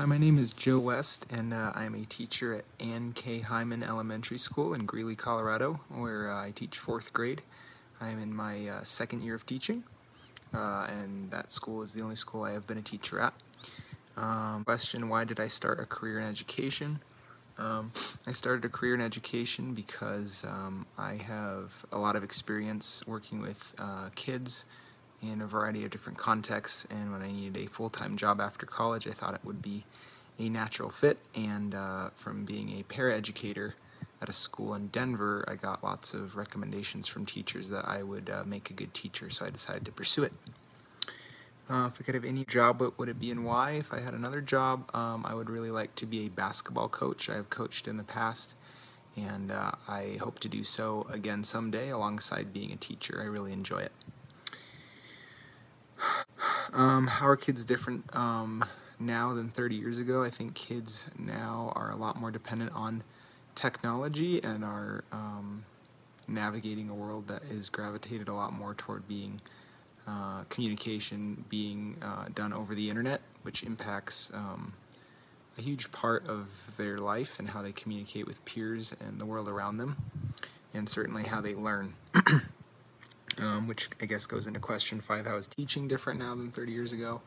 Hi, 0.00 0.06
my 0.06 0.16
name 0.16 0.38
is 0.38 0.54
Joe 0.54 0.78
West, 0.78 1.26
and 1.28 1.52
uh, 1.52 1.72
I'm 1.74 1.94
a 1.94 2.06
teacher 2.06 2.54
at 2.54 2.64
Ann 2.80 3.12
K. 3.12 3.40
Heiman 3.40 3.86
Elementary 3.86 4.38
School 4.38 4.72
in 4.72 4.86
Greeley, 4.86 5.14
Colorado, 5.14 5.78
where 5.90 6.32
uh, 6.32 6.42
I 6.42 6.52
teach 6.52 6.78
fourth 6.78 7.12
grade. 7.12 7.42
I'm 8.00 8.18
in 8.18 8.34
my 8.34 8.66
uh, 8.66 8.82
second 8.82 9.20
year 9.20 9.34
of 9.34 9.44
teaching, 9.44 9.84
uh, 10.54 10.86
and 10.88 11.30
that 11.30 11.52
school 11.52 11.82
is 11.82 11.92
the 11.92 12.00
only 12.00 12.16
school 12.16 12.44
I 12.44 12.52
have 12.52 12.66
been 12.66 12.78
a 12.78 12.82
teacher 12.82 13.20
at. 13.20 13.34
Um, 14.16 14.64
question 14.64 15.10
Why 15.10 15.24
did 15.24 15.38
I 15.38 15.48
start 15.48 15.78
a 15.80 15.84
career 15.84 16.18
in 16.18 16.26
education? 16.26 17.00
Um, 17.58 17.92
I 18.26 18.32
started 18.32 18.64
a 18.64 18.70
career 18.70 18.94
in 18.94 19.02
education 19.02 19.74
because 19.74 20.44
um, 20.44 20.86
I 20.96 21.16
have 21.16 21.84
a 21.92 21.98
lot 21.98 22.16
of 22.16 22.24
experience 22.24 23.02
working 23.06 23.42
with 23.42 23.74
uh, 23.78 24.08
kids 24.14 24.64
in 25.22 25.40
a 25.40 25.46
variety 25.46 25.84
of 25.84 25.90
different 25.90 26.18
contexts. 26.18 26.86
And 26.90 27.12
when 27.12 27.22
I 27.22 27.30
needed 27.30 27.56
a 27.56 27.66
full 27.68 27.90
time 27.90 28.16
job 28.16 28.40
after 28.40 28.66
college, 28.66 29.06
I 29.06 29.12
thought 29.12 29.34
it 29.34 29.44
would 29.44 29.62
be 29.62 29.84
a 30.38 30.48
natural 30.48 30.90
fit. 30.90 31.18
And 31.34 31.74
uh, 31.74 32.10
from 32.16 32.44
being 32.44 32.80
a 32.80 32.82
paraeducator 32.84 33.74
at 34.22 34.28
a 34.28 34.32
school 34.32 34.74
in 34.74 34.88
Denver, 34.88 35.44
I 35.48 35.54
got 35.54 35.82
lots 35.82 36.14
of 36.14 36.36
recommendations 36.36 37.06
from 37.06 37.24
teachers 37.26 37.68
that 37.70 37.86
I 37.88 38.02
would 38.02 38.30
uh, 38.30 38.44
make 38.44 38.70
a 38.70 38.74
good 38.74 38.92
teacher, 38.92 39.30
so 39.30 39.46
I 39.46 39.50
decided 39.50 39.84
to 39.86 39.92
pursue 39.92 40.24
it. 40.24 40.32
Uh, 41.70 41.86
if 41.86 42.00
I 42.00 42.04
could 42.04 42.14
have 42.16 42.24
any 42.24 42.44
job, 42.44 42.80
what 42.80 42.98
would 42.98 43.08
it 43.08 43.20
be 43.20 43.30
and 43.30 43.44
why? 43.44 43.72
If 43.72 43.92
I 43.92 44.00
had 44.00 44.12
another 44.12 44.40
job, 44.40 44.90
um, 44.94 45.24
I 45.24 45.34
would 45.34 45.48
really 45.48 45.70
like 45.70 45.94
to 45.96 46.06
be 46.06 46.26
a 46.26 46.28
basketball 46.28 46.88
coach. 46.88 47.30
I 47.30 47.36
have 47.36 47.48
coached 47.48 47.86
in 47.86 47.96
the 47.96 48.02
past, 48.02 48.54
and 49.16 49.52
uh, 49.52 49.70
I 49.86 50.18
hope 50.20 50.40
to 50.40 50.48
do 50.48 50.64
so 50.64 51.06
again 51.08 51.44
someday 51.44 51.90
alongside 51.90 52.52
being 52.52 52.72
a 52.72 52.76
teacher. 52.76 53.20
I 53.22 53.26
really 53.26 53.52
enjoy 53.52 53.78
it. 53.78 53.92
Um, 56.72 57.06
how 57.06 57.26
are 57.26 57.36
kids 57.36 57.64
different 57.64 58.04
um, 58.14 58.64
now 59.00 59.34
than 59.34 59.48
30 59.48 59.74
years 59.74 59.98
ago? 59.98 60.22
I 60.22 60.30
think 60.30 60.54
kids 60.54 61.06
now 61.18 61.72
are 61.74 61.90
a 61.90 61.96
lot 61.96 62.16
more 62.16 62.30
dependent 62.30 62.72
on 62.74 63.02
technology 63.56 64.42
and 64.44 64.64
are 64.64 65.02
um, 65.10 65.64
navigating 66.28 66.88
a 66.88 66.94
world 66.94 67.26
that 67.28 67.42
is 67.50 67.68
gravitated 67.68 68.28
a 68.28 68.34
lot 68.34 68.52
more 68.52 68.74
toward 68.74 69.06
being 69.08 69.40
uh, 70.06 70.42
communication 70.48 71.44
being 71.48 71.96
uh, 72.02 72.26
done 72.34 72.52
over 72.52 72.74
the 72.74 72.88
internet, 72.88 73.20
which 73.42 73.62
impacts 73.64 74.30
um, 74.32 74.72
a 75.58 75.62
huge 75.62 75.90
part 75.92 76.26
of 76.26 76.46
their 76.76 76.98
life 76.98 77.38
and 77.38 77.48
how 77.48 77.62
they 77.62 77.72
communicate 77.72 78.26
with 78.26 78.44
peers 78.44 78.94
and 79.00 79.20
the 79.20 79.26
world 79.26 79.48
around 79.48 79.76
them, 79.76 79.96
and 80.72 80.88
certainly 80.88 81.24
how 81.24 81.40
they 81.40 81.54
learn. 81.54 81.94
um, 83.40 83.66
which 83.66 83.88
I 84.00 84.06
guess 84.06 84.26
goes 84.26 84.46
into 84.46 84.60
question 84.60 85.00
five 85.00 85.26
how 85.26 85.36
is 85.36 85.48
teaching 85.48 85.88
different 85.88 86.20
now 86.20 86.34
than 86.34 86.50
30 86.50 86.72
years 86.72 86.92
ago? 86.92 87.20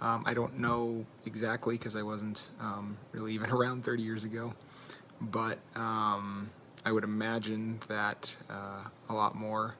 Um, 0.00 0.22
I 0.26 0.34
don't 0.34 0.58
know 0.58 1.04
exactly 1.26 1.76
because 1.76 1.96
I 1.96 2.02
wasn't 2.02 2.50
um, 2.60 2.96
really 3.12 3.32
even 3.34 3.50
around 3.56 3.84
30 3.84 4.02
years 4.02 4.24
ago, 4.24 4.54
but 5.20 5.58
um, 5.74 6.50
I 6.84 6.92
would 6.92 7.04
imagine 7.04 7.80
that 7.88 8.34
uh, 8.48 8.84
a 9.08 9.14
lot 9.14 9.34
more 9.34 9.74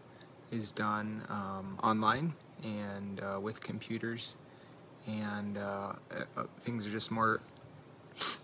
is 0.50 0.72
done 0.72 1.22
um, 1.28 1.78
online 1.82 2.32
and 2.64 3.20
uh, 3.20 3.38
with 3.40 3.60
computers, 3.60 4.34
and 5.06 5.56
uh, 5.56 5.92
uh, 6.36 6.44
things 6.60 6.86
are 6.86 6.90
just 6.90 7.10
more 7.10 7.40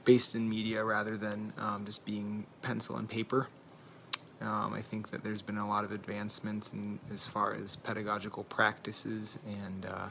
based 0.05 0.35
in 0.35 0.49
media 0.49 0.85
rather 0.85 1.17
than 1.17 1.53
um, 1.59 1.85
just 1.85 2.05
being 2.05 2.47
pencil 2.63 2.97
and 2.97 3.09
paper. 3.09 3.49
Um, 4.41 4.75
I 4.75 4.83
think 4.83 5.11
that 5.11 5.23
there's 5.23 5.43
been 5.43 5.59
a 5.59 5.69
lot 5.69 5.85
of 5.85 5.93
advancements 5.93 6.73
in 6.73 6.99
as 7.13 7.25
far 7.25 7.55
as 7.55 7.77
pedagogical 7.77 8.45
practices 8.45 9.39
and 9.47 9.87
uh, 9.87 10.09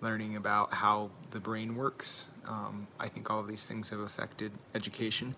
learning 0.00 0.36
about 0.36 0.72
how 0.72 1.10
the 1.30 1.40
brain 1.40 1.76
works. 1.76 2.28
Um, 2.46 2.86
I 2.98 3.08
think 3.08 3.30
all 3.30 3.40
of 3.40 3.48
these 3.48 3.66
things 3.66 3.90
have 3.90 4.00
affected 4.00 4.52
education. 4.74 5.34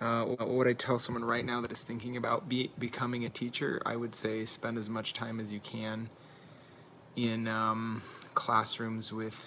Uh, 0.00 0.24
what 0.24 0.48
would 0.48 0.66
I 0.66 0.72
tell 0.72 0.98
someone 0.98 1.24
right 1.24 1.44
now 1.44 1.60
that 1.60 1.70
is 1.70 1.84
thinking 1.84 2.16
about 2.16 2.48
be, 2.48 2.70
becoming 2.78 3.24
a 3.24 3.28
teacher? 3.28 3.80
I 3.86 3.94
would 3.94 4.14
say 4.14 4.44
spend 4.44 4.76
as 4.76 4.90
much 4.90 5.12
time 5.12 5.38
as 5.38 5.52
you 5.52 5.60
can 5.60 6.08
in 7.14 7.46
um, 7.46 8.02
classrooms 8.34 9.12
with 9.12 9.44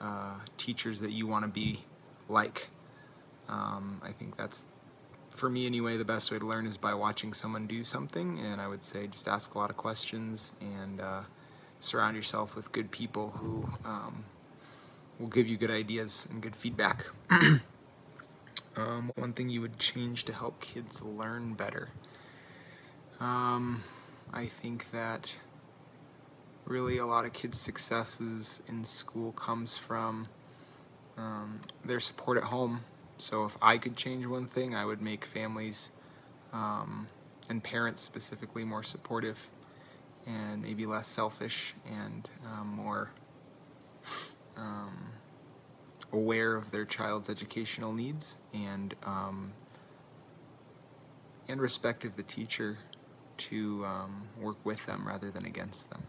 uh, 0.00 0.34
teachers 0.56 1.00
that 1.00 1.10
you 1.10 1.26
want 1.26 1.44
to 1.44 1.48
be 1.48 1.80
like. 2.28 2.68
Um, 3.48 4.00
I 4.04 4.12
think 4.12 4.36
that's 4.36 4.66
for 5.38 5.48
me 5.48 5.66
anyway, 5.66 5.96
the 5.96 6.04
best 6.04 6.32
way 6.32 6.38
to 6.38 6.44
learn 6.44 6.66
is 6.66 6.76
by 6.76 6.92
watching 6.92 7.32
someone 7.32 7.66
do 7.66 7.84
something. 7.84 8.40
And 8.40 8.60
I 8.60 8.66
would 8.66 8.82
say 8.82 9.06
just 9.06 9.28
ask 9.28 9.54
a 9.54 9.58
lot 9.58 9.70
of 9.70 9.76
questions 9.76 10.52
and 10.60 11.00
uh, 11.00 11.20
surround 11.78 12.16
yourself 12.16 12.56
with 12.56 12.72
good 12.72 12.90
people 12.90 13.30
who 13.30 13.68
um, 13.84 14.24
will 15.20 15.28
give 15.28 15.48
you 15.48 15.56
good 15.56 15.70
ideas 15.70 16.26
and 16.30 16.42
good 16.42 16.56
feedback. 16.56 17.06
um, 18.76 19.12
one 19.14 19.32
thing 19.32 19.48
you 19.48 19.60
would 19.60 19.78
change 19.78 20.24
to 20.24 20.32
help 20.32 20.60
kids 20.60 21.00
learn 21.02 21.54
better. 21.54 21.88
Um, 23.20 23.84
I 24.32 24.46
think 24.46 24.90
that 24.90 25.34
really 26.64 26.98
a 26.98 27.06
lot 27.06 27.24
of 27.24 27.32
kids' 27.32 27.58
successes 27.58 28.60
in 28.66 28.82
school 28.82 29.32
comes 29.32 29.76
from 29.76 30.26
um, 31.16 31.60
their 31.84 32.00
support 32.00 32.38
at 32.38 32.44
home 32.44 32.80
so 33.18 33.44
if 33.44 33.56
I 33.60 33.78
could 33.78 33.96
change 33.96 34.26
one 34.26 34.46
thing, 34.46 34.74
I 34.74 34.84
would 34.84 35.02
make 35.02 35.24
families 35.24 35.90
um, 36.52 37.08
and 37.48 37.62
parents 37.62 38.00
specifically 38.00 38.64
more 38.64 38.82
supportive 38.82 39.38
and 40.26 40.62
maybe 40.62 40.86
less 40.86 41.06
selfish 41.06 41.74
and 41.86 42.28
um, 42.46 42.68
more 42.68 43.10
um, 44.56 45.08
aware 46.12 46.54
of 46.54 46.70
their 46.70 46.84
child's 46.84 47.28
educational 47.28 47.92
needs 47.92 48.36
and 48.52 48.94
um, 49.04 49.52
and 51.48 51.60
respect 51.60 52.04
of 52.04 52.14
the 52.16 52.22
teacher 52.22 52.76
to 53.38 53.84
um, 53.86 54.28
work 54.38 54.58
with 54.64 54.84
them 54.86 55.06
rather 55.06 55.30
than 55.30 55.46
against 55.46 55.88
them. 55.90 56.02